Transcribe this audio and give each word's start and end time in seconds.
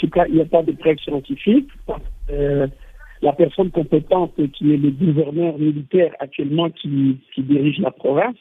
tout 0.00 0.08
cas, 0.08 0.24
il 0.28 0.34
n'y 0.34 0.40
a 0.40 0.46
pas 0.46 0.62
de 0.62 0.72
preuve 0.72 0.98
scientifique. 0.98 1.68
Euh, 2.30 2.66
la 3.22 3.32
personne 3.32 3.70
compétente 3.70 4.32
qui 4.52 4.72
est 4.72 4.78
le 4.78 4.90
gouverneur 4.90 5.58
militaire 5.58 6.12
actuellement 6.20 6.70
qui, 6.70 7.18
dirige 7.36 7.78
la 7.78 7.90
province 7.90 8.36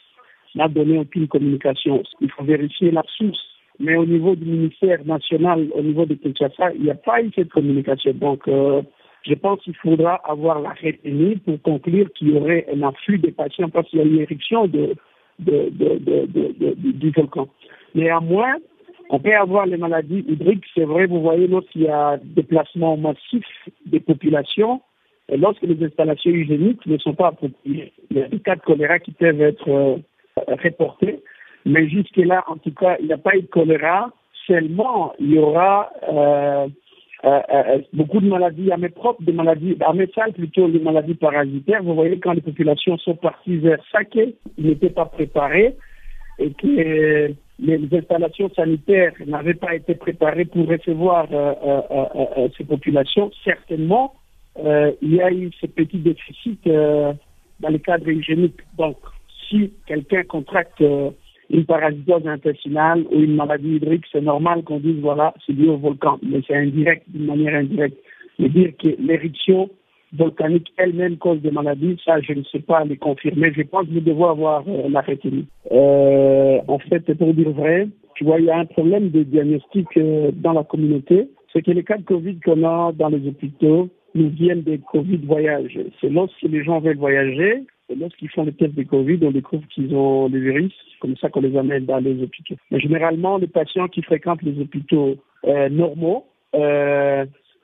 n'a 0.56 0.68
donné 0.68 0.98
aucune 0.98 1.28
communication. 1.28 2.02
Il 2.22 2.32
faut 2.32 2.44
vérifier 2.44 2.92
la 2.92 3.04
source. 3.18 3.40
Mais 3.82 3.96
au 3.96 4.06
niveau 4.06 4.36
du 4.36 4.46
ministère 4.46 5.06
national, 5.06 5.68
au 5.74 5.82
niveau 5.82 6.06
de 6.06 6.14
Kinshasa, 6.16 6.74
il 6.76 6.84
n'y 6.84 6.92
a 6.92 6.96
pas 6.96 7.22
eu 7.22 7.32
cette 7.36 7.50
communication. 7.50 8.14
Donc, 8.14 8.48
euh, 8.48 8.82
je 9.26 9.34
pense 9.34 9.62
qu'il 9.62 9.76
faudra 9.76 10.16
avoir 10.26 10.60
la 10.62 10.72
retenue 10.72 11.38
pour 11.40 11.62
conclure 11.62 12.08
qu'il 12.14 12.30
y 12.30 12.38
aurait 12.38 12.66
un 12.74 12.82
afflux 12.84 13.20
de 13.20 13.32
patients 13.32 13.70
parce 13.70 13.88
qu'il 13.90 14.00
y 14.00 14.02
a 14.02 14.06
une 14.06 14.20
éruption 14.20 14.68
de, 14.68 14.96
de, 15.40 15.70
de, 15.70 16.74
du 16.76 17.12
volcan. 17.12 17.48
Néanmoins, 17.96 18.56
on 19.10 19.20
peut 19.20 19.36
avoir 19.36 19.66
les 19.66 19.78
maladies 19.78 20.24
hydriques, 20.28 20.66
c'est 20.76 20.84
vrai, 20.84 21.08
vous 21.08 21.22
voyez, 21.22 21.48
lorsqu'il 21.48 21.82
y 21.82 21.88
a 21.88 22.18
déplacement 22.24 22.96
massif 22.96 23.44
des 23.88 24.00
populations, 24.00 24.82
lorsque 25.30 25.64
les 25.64 25.84
installations 25.84 26.32
hygiéniques 26.32 26.86
ne 26.86 26.98
sont 27.00 27.16
pas 27.16 27.28
appropriées, 27.28 27.92
il 28.12 28.18
y 28.18 28.22
a 28.22 28.28
des 28.28 28.40
cas 28.40 28.56
de 28.56 28.62
choléra 28.62 29.00
qui 29.00 29.12
peuvent 29.12 29.42
être 29.42 29.68
euh, 29.68 29.96
reportés, 30.64 31.22
mais 31.66 31.90
jusque-là, 31.90 32.44
en 32.48 32.58
tout 32.58 32.74
cas, 32.74 32.98
il 33.00 33.08
n'y 33.08 33.14
a 33.14 33.18
pas 33.18 33.36
eu 33.36 33.42
de 33.42 33.48
choléra, 33.48 34.12
seulement 34.46 35.14
il 35.20 35.34
y 35.34 35.40
aura 35.40 35.90
euh, 36.12 36.68
euh, 37.26 37.80
beaucoup 37.94 38.22
de 38.22 38.28
maladies, 38.28 38.72
à 38.72 38.78
mes 38.78 38.90
propres, 38.90 39.24
des 39.24 39.34
maladies, 39.34 39.76
à 39.82 39.94
mes 39.94 40.08
salles 40.14 40.34
plutôt 40.34 40.70
des 40.70 40.80
maladies 40.80 41.16
parasitaires. 41.16 41.84
Vous 41.84 41.96
voyez, 41.96 42.20
quand 42.20 42.34
les 42.34 42.42
populations 42.42 42.98
sont 43.00 43.16
parties 43.16 43.58
vers 43.58 43.84
Saké, 43.92 44.36
ils 44.58 44.68
n'étaient 44.68 44.90
pas 44.90 45.06
préparés. 45.06 45.76
Et 46.42 46.54
que 46.54 47.34
les 47.62 47.80
installations 47.92 48.50
sanitaires 48.56 49.14
n'avaient 49.26 49.54
pas 49.54 49.76
été 49.76 49.96
préparées 49.96 50.46
pour 50.46 50.68
recevoir 50.68 51.28
euh, 51.32 52.48
ces 52.58 52.64
populations, 52.64 53.32
certainement, 53.44 54.14
il 54.58 55.16
y 55.16 55.22
a 55.22 55.32
eu 55.32 55.52
ce 55.60 55.68
petit 55.68 55.98
déficit 55.98 56.66
dans 56.66 57.70
le 57.70 57.78
cadre 57.78 58.10
hygiénique. 58.10 58.60
Donc, 58.78 58.98
si 59.48 59.72
quelqu'un 59.88 60.24
contracte 60.24 60.84
une 61.50 61.66
parasitose 61.66 62.28
intestinale 62.28 63.06
ou 63.12 63.20
une 63.20 63.36
maladie 63.36 63.76
hydrique, 63.76 64.06
c'est 64.12 64.22
normal 64.22 64.64
qu'on 64.64 64.80
dise 64.80 65.00
voilà, 65.02 65.34
c'est 65.46 65.54
lié 65.54 65.68
au 65.68 65.78
volcan, 65.78 66.20
mais 66.22 66.42
c'est 66.48 66.56
indirect, 66.56 67.04
d'une 67.08 67.26
manière 67.26 67.56
indirecte. 67.56 67.98
Mais 68.38 68.50
dire 68.50 68.72
que 68.78 68.90
l'éruption 69.00 69.70
volcanique 70.14 70.72
elle-même 70.78 71.18
cause 71.18 71.42
des 71.42 71.52
maladies, 71.52 71.98
ça, 72.04 72.20
je 72.22 72.34
ne 72.34 72.44
sais 72.44 72.60
pas 72.60 72.84
les 72.84 72.98
confirmer. 72.98 73.54
Je 73.54 73.62
pense 73.64 73.88
que 73.88 73.94
nous 73.94 74.02
devons 74.02 74.30
avoir 74.30 74.64
euh, 74.68 74.90
la 74.90 75.02
retenue. 75.02 75.46
Euh, 75.72 76.60
en 76.68 76.80
fait, 76.80 77.14
pour 77.14 77.34
dire 77.34 77.52
vrai, 77.52 77.88
tu 78.16 78.24
vois, 78.24 78.40
il 78.40 78.46
y 78.46 78.52
a 78.52 78.58
un 78.58 78.66
problème 78.66 79.10
de 79.10 79.24
diagnostic 79.24 79.88
euh, 79.98 80.32
dans 80.34 80.54
la 80.54 80.64
communauté. 80.64 81.30
C'est 81.54 81.62
que 81.62 81.72
les 81.72 81.84
cas 81.84 81.98
de 81.98 82.04
Covid 82.04 82.40
qu'on 82.42 82.64
a 82.64 82.92
dans 82.94 83.10
les 83.10 83.28
hôpitaux 83.28 83.90
nous 84.16 84.30
viennent 84.30 84.64
des 84.64 84.80
Covid 84.80 85.18
voyages. 85.18 85.80
C'est 86.02 86.10
lorsque 86.10 86.42
les 86.42 86.64
gens 86.64 86.80
veulent 86.80 86.98
voyager, 86.98 87.64
lorsqu'ils 87.96 88.30
font 88.30 88.44
les 88.44 88.54
tests 88.54 88.76
de 88.76 88.84
Covid, 88.84 89.20
on 89.24 89.32
découvre 89.32 89.68
qu'ils 89.70 89.96
ont 89.96 90.28
le 90.28 90.40
virus, 90.40 90.74
comme 91.00 91.16
ça 91.18 91.30
qu'on 91.30 91.42
les 91.42 91.56
amène 91.58 91.86
dans 91.86 92.00
les 92.00 92.22
hôpitaux. 92.22 92.56
Mais 92.72 92.80
généralement, 92.80 93.38
les 93.38 93.48
patients 93.48 93.88
qui 93.88 94.02
fréquentent 94.02 94.42
les 94.44 94.60
hôpitaux 94.60 95.16
euh, 95.46 95.70
normaux, 95.70 96.26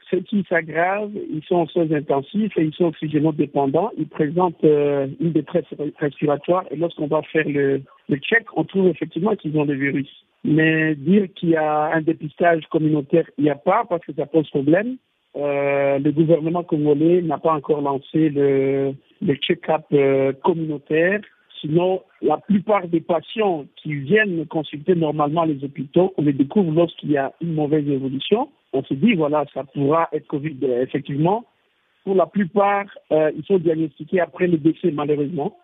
ceux 0.09 0.22
qui 0.22 0.45
s'aggravent, 0.48 1.11
ils 1.30 1.44
sont 1.44 1.56
en 1.56 1.67
soins 1.67 1.92
intensifs 1.92 2.58
et 2.58 2.64
ils 2.64 2.73
sont 2.73 2.86
oxygénodépendants. 2.86 3.92
Ils 3.98 4.08
présentent 4.08 4.64
euh, 4.64 5.08
une 5.20 5.31
détresse 5.31 5.66
respiratoire 6.00 6.66
et 6.72 6.75
lorsqu'on 6.75 7.08
va 7.08 7.22
faire 7.23 7.47
le, 7.47 7.81
le 8.09 8.17
check, 8.17 8.45
on 8.56 8.64
trouve 8.64 8.88
effectivement 8.88 9.36
qu'ils 9.36 9.58
ont 9.58 9.66
le 9.66 9.73
virus. 9.73 10.09
Mais 10.44 10.95
dire 10.95 11.28
qu'il 11.36 11.50
y 11.50 11.56
a 11.56 11.92
un 11.94 12.02
dépistage 12.02 12.64
communautaire, 12.70 13.28
il 13.38 13.45
n'y 13.45 13.50
a 13.50 13.56
pas 13.56 13.84
parce 13.89 14.06
que 14.06 14.14
ça 14.14 14.25
pose 14.25 14.50
problème. 14.50 14.97
Euh, 15.36 16.00
le 16.00 16.12
gouvernement 16.12 16.64
congolais 16.64 17.22
n'a 17.22 17.38
pas 17.38 17.52
encore 17.52 17.81
lancé 17.81 18.30
le, 18.30 18.94
le 19.22 19.36
check-up 19.36 19.84
euh, 19.92 20.31
communautaire. 20.44 21.19
Sinon, 21.61 22.02
la 22.22 22.38
plupart 22.38 22.88
des 22.88 23.02
patients 23.02 23.66
qui 23.75 23.94
viennent 23.96 24.46
consulter 24.47 24.96
normalement 24.96 25.46
les 25.46 25.63
hôpitaux, 25.63 26.13
on 26.18 26.24
les 26.24 26.34
découvre 26.34 26.72
lorsqu'il 26.72 27.12
y 27.12 27.18
a 27.18 27.34
une 27.41 27.53
mauvaise 27.53 27.88
évolution. 27.88 28.50
On 28.74 28.84
se 28.84 28.94
dit, 28.94 29.13
voilà, 29.13 29.46
ça 29.53 29.63
pourra 29.63 30.09
être 30.12 30.28
Covid. 30.28 30.57
Effectivement, 30.81 31.46
pour 32.03 32.16
la 32.16 32.25
plupart, 32.25 32.85
euh, 33.12 33.31
ils 33.35 33.44
sont 33.46 33.57
diagnostiqués 33.57 34.19
après 34.19 34.47
le 34.47 34.57
décès, 34.57 34.91
malheureusement. 34.91 35.57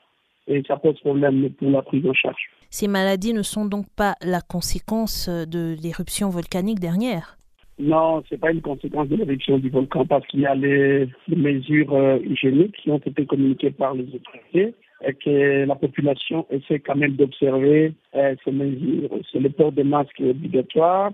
Et 0.47 0.63
ça 0.67 0.77
pose 0.77 0.99
problème 1.01 1.51
pour 1.51 1.69
la 1.69 1.81
prise 1.81 2.05
en 2.07 2.13
charge. 2.13 2.49
Ces 2.69 2.87
maladies 2.87 3.33
ne 3.33 3.43
sont 3.43 3.65
donc 3.65 3.85
pas 3.95 4.15
la 4.21 4.41
conséquence 4.41 5.29
de 5.29 5.75
l'éruption 5.81 6.29
volcanique 6.29 6.79
dernière? 6.79 7.37
Non, 7.81 8.23
ce 8.27 8.33
n'est 8.33 8.39
pas 8.39 8.51
une 8.51 8.61
conséquence 8.61 9.07
de 9.07 9.15
l'éruption 9.15 9.57
du 9.57 9.69
volcan 9.69 10.05
parce 10.05 10.25
qu'il 10.27 10.41
y 10.41 10.45
a 10.45 10.55
les, 10.55 11.09
mesures 11.27 11.93
euh, 11.93 12.19
hygiéniques 12.23 12.75
qui 12.77 12.91
ont 12.91 12.99
été 12.99 13.25
communiquées 13.25 13.71
par 13.71 13.93
les 13.93 14.03
autorités 14.03 14.75
et 15.05 15.13
que 15.13 15.65
la 15.65 15.75
population 15.75 16.45
essaie 16.49 16.79
quand 16.79 16.95
même 16.95 17.15
d'observer 17.15 17.93
euh, 18.15 18.35
ces 18.43 18.51
mesures. 18.51 19.09
C'est 19.31 19.39
le 19.39 19.49
port 19.49 19.71
de 19.71 19.83
masques 19.83 20.21
obligatoire, 20.21 21.11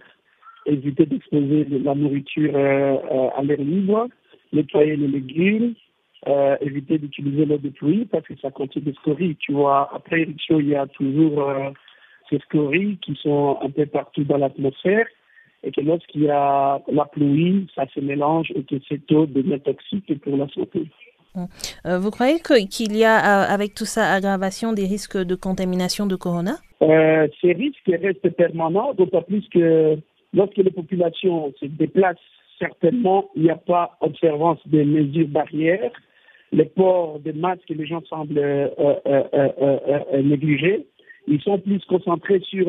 éviter 0.65 1.05
d'exposer 1.05 1.65
la 1.69 1.95
nourriture 1.95 2.51
euh, 2.53 3.29
à 3.35 3.43
l'air 3.43 3.59
libre, 3.59 4.07
nettoyer 4.51 4.95
les 4.95 5.07
légumes, 5.07 5.73
éviter 6.59 6.97
d'utiliser 6.97 7.45
l'eau 7.45 7.57
de 7.57 7.69
pluie 7.69 8.05
parce 8.05 8.25
que 8.25 8.35
ça 8.41 8.51
contient 8.51 8.81
des 8.81 8.91
scories. 8.93 9.37
Tu 9.37 9.53
vois, 9.53 9.89
après 9.93 10.21
éruption, 10.21 10.59
il 10.59 10.69
y 10.69 10.75
a 10.75 10.85
toujours 10.87 11.41
ces 12.29 12.39
scories 12.39 12.97
qui 12.97 13.15
sont 13.15 13.57
un 13.61 13.69
peu 13.69 13.85
partout 13.85 14.25
dans 14.25 14.37
l'atmosphère 14.37 15.07
et 15.63 15.71
que 15.71 15.81
lorsqu'il 15.81 16.23
y 16.23 16.29
a 16.29 16.81
la 16.87 17.05
pluie, 17.05 17.67
ça 17.75 17.85
se 17.93 17.99
mélange 17.99 18.51
et 18.55 18.63
que 18.63 18.75
cette 18.87 19.11
eau 19.11 19.25
devient 19.25 19.59
toxique 19.59 20.19
pour 20.21 20.37
la 20.37 20.47
santé. 20.49 20.87
Euh, 21.85 21.99
vous 21.99 22.11
croyez 22.11 22.39
qu'il 22.39 22.95
y 22.95 23.03
a, 23.03 23.17
euh, 23.17 23.53
avec 23.53 23.73
tout 23.73 23.85
ça, 23.85 24.11
aggravation 24.11 24.73
des 24.73 24.85
risques 24.85 25.17
de 25.17 25.35
contamination 25.35 26.05
de 26.05 26.15
corona? 26.15 26.55
Euh, 26.81 27.27
Ces 27.41 27.53
risques 27.53 27.91
restent 28.01 28.29
permanents, 28.35 28.93
d'autant 28.93 29.21
plus 29.21 29.47
que 29.49 29.97
lorsque 30.33 30.57
les 30.57 30.71
populations 30.71 31.53
se 31.59 31.65
déplacent, 31.65 32.17
certainement, 32.59 33.29
il 33.35 33.43
n'y 33.43 33.49
a 33.49 33.55
pas 33.55 33.97
observance 34.01 34.59
des 34.65 34.83
mesures 34.83 35.27
barrières. 35.27 35.91
Les 36.51 36.65
ports 36.65 37.19
de 37.19 37.31
masques, 37.33 37.69
les 37.69 37.85
gens 37.85 38.01
semblent 38.09 38.71
négliger. 40.23 40.87
Ils 41.27 41.41
sont 41.41 41.59
plus 41.59 41.83
concentrés 41.85 42.39
sur 42.39 42.67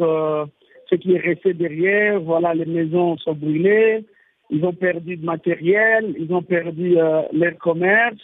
ce 0.90 0.94
qui 0.96 1.12
est 1.12 1.18
resté 1.20 1.54
derrière, 1.54 2.20
voilà, 2.20 2.54
les 2.54 2.64
maisons 2.64 3.16
sont 3.18 3.34
brûlées, 3.34 4.04
ils 4.50 4.64
ont 4.64 4.72
perdu 4.72 5.16
de 5.16 5.24
matériel, 5.24 6.14
ils 6.18 6.32
ont 6.32 6.42
perdu 6.42 6.94
leur 6.94 7.58
commerce, 7.58 8.16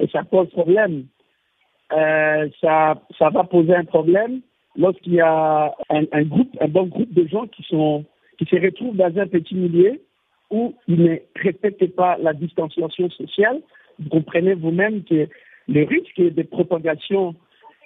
et 0.00 0.08
ça 0.08 0.22
pose 0.24 0.48
problème. 0.50 1.06
Euh, 1.92 2.48
ça, 2.60 3.00
ça 3.18 3.30
va 3.30 3.44
poser 3.44 3.74
un 3.74 3.84
problème 3.84 4.40
lorsqu'il 4.76 5.14
y 5.14 5.20
a 5.20 5.74
un, 5.90 6.22
groupe, 6.22 6.56
un 6.60 6.68
bon 6.68 6.84
groupe 6.84 7.12
de 7.12 7.26
gens 7.26 7.46
qui 7.46 7.62
sont, 7.64 8.04
qui 8.38 8.44
se 8.44 8.56
retrouvent 8.56 8.96
dans 8.96 9.16
un 9.18 9.26
petit 9.26 9.54
milieu 9.54 10.00
où 10.50 10.74
ils 10.86 11.02
ne 11.02 11.16
respectent 11.36 11.94
pas 11.94 12.16
la 12.18 12.32
distanciation 12.32 13.10
sociale. 13.10 13.60
Vous 13.98 14.08
comprenez 14.08 14.54
vous-même 14.54 15.02
que 15.04 15.28
le 15.68 15.84
risque 15.84 16.20
de 16.20 16.42
propagation 16.42 17.34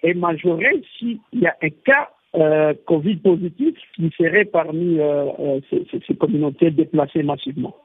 est 0.03 0.15
majoré 0.15 0.83
s'il 0.99 1.19
y 1.33 1.47
a 1.47 1.57
un 1.63 1.71
cas 1.85 2.11
euh, 2.35 2.75
Covid 2.87 3.17
positif 3.17 3.77
qui 3.95 4.11
serait 4.17 4.45
parmi 4.45 4.99
euh, 4.99 5.27
euh, 5.39 5.61
ces, 5.69 5.87
ces 6.07 6.15
communautés 6.15 6.71
déplacées 6.71 7.23
massivement. 7.23 7.77